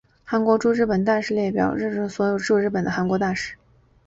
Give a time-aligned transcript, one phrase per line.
[0.23, 3.53] 韩国驻日本大使列表列出历任所有驻日本的韩国大使。